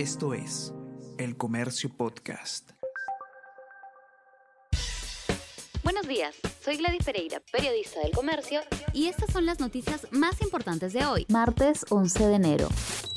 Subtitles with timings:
[0.00, 0.72] Esto es
[1.18, 2.70] El Comercio Podcast.
[5.84, 8.60] Buenos días, soy Gladys Pereira, periodista del Comercio,
[8.92, 12.68] y estas son las noticias más importantes de hoy, martes 11 de enero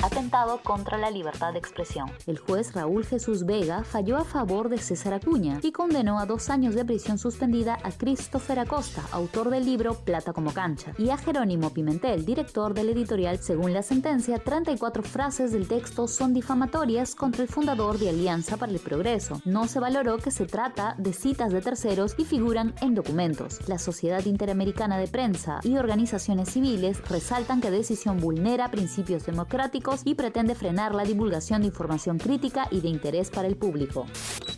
[0.03, 2.11] atentado contra la libertad de expresión.
[2.27, 6.49] El juez Raúl Jesús Vega falló a favor de César Acuña y condenó a dos
[6.49, 11.17] años de prisión suspendida a Christopher Acosta, autor del libro Plata como cancha, y a
[11.17, 13.39] Jerónimo Pimentel, director del editorial.
[13.39, 18.73] Según la sentencia, 34 frases del texto son difamatorias contra el fundador de Alianza para
[18.73, 19.41] el Progreso.
[19.45, 23.32] No se valoró que se trata de citas de terceros y figuran en documentos.
[23.67, 30.15] La Sociedad Interamericana de Prensa y organizaciones civiles resaltan que decisión vulnera principios democráticos y
[30.15, 34.05] pretende frenar la divulgación de información crítica y de interés para el público.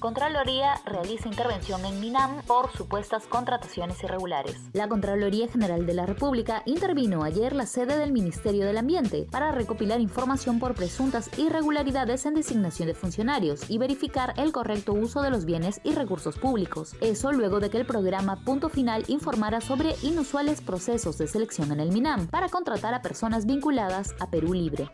[0.05, 4.55] Contraloría realiza intervención en Minam por supuestas contrataciones irregulares.
[4.71, 9.51] La Contraloría General de la República intervino ayer la sede del Ministerio del Ambiente para
[9.51, 15.31] recopilar información por presuntas irregularidades en designación de funcionarios y verificar el correcto uso de
[15.31, 16.93] los bienes y recursos públicos.
[17.01, 21.79] Eso luego de que el programa Punto Final informara sobre inusuales procesos de selección en
[21.79, 24.87] el MINAM para contratar a personas vinculadas a Perú Libre.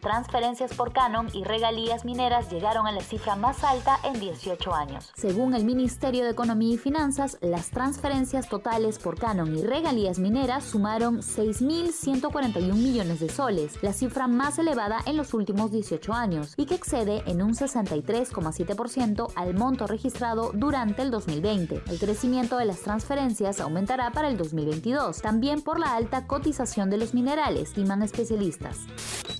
[0.00, 5.12] Transferencias por canon y regalías mineras llegaron a la cifra más alta en 18 años.
[5.16, 10.64] Según el Ministerio de Economía y Finanzas, las transferencias totales por canon y regalías mineras
[10.64, 16.66] sumaron 6.141 millones de soles, la cifra más elevada en los últimos 18 años, y
[16.66, 21.82] que excede en un 63,7% al monto registrado durante el 2020.
[21.88, 26.96] El crecimiento de las transferencias aumentará para el 2022, también por la alta cotización de
[26.98, 28.78] los minerales, estiman especialistas.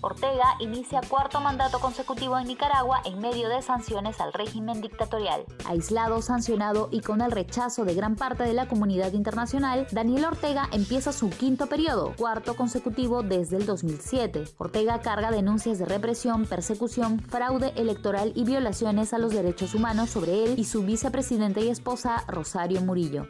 [0.00, 5.44] Ortega inicia cuarto mandato consecutivo en Nicaragua en medio de sanciones al régimen dictatorial.
[5.66, 10.68] Aislado, sancionado y con el rechazo de gran parte de la comunidad internacional, Daniel Ortega
[10.72, 14.44] empieza su quinto periodo, cuarto consecutivo desde el 2007.
[14.58, 20.44] Ortega carga denuncias de represión, persecución, fraude electoral y violaciones a los derechos humanos sobre
[20.44, 23.26] él y su vicepresidente y esposa Rosario Murillo.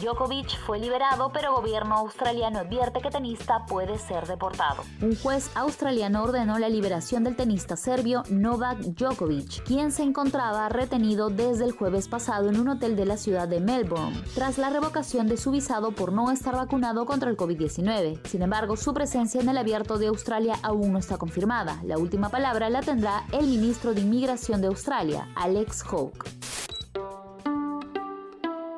[0.00, 4.82] Djokovic fue liberado, pero gobierno australiano advierte que tenista puede ser deportado.
[5.00, 11.30] Un juez australiano ordenó la liberación del tenista serbio Novak Djokovic, quien se encontraba retenido
[11.30, 15.26] desde el jueves pasado en un hotel de la ciudad de Melbourne, tras la revocación
[15.28, 18.26] de su visado por no estar vacunado contra el COVID-19.
[18.26, 21.80] Sin embargo, su presencia en el abierto de Australia aún no está confirmada.
[21.84, 26.45] La última palabra la tendrá el ministro de Inmigración de Australia, Alex Hawke.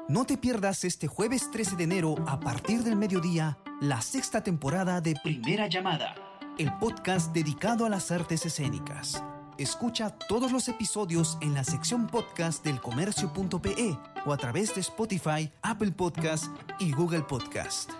[0.08, 5.02] No te pierdas este jueves 13 de enero a partir del mediodía la sexta temporada
[5.02, 6.14] de Primera Llamada,
[6.56, 9.22] el podcast dedicado a las artes escénicas.
[9.58, 15.52] Escucha todos los episodios en la sección podcast del comercio.pe o a través de Spotify,
[15.60, 16.46] Apple Podcast
[16.78, 17.90] y Google Podcast.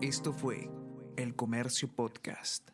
[0.00, 0.70] Esto fue
[1.18, 2.73] El Comercio Podcast.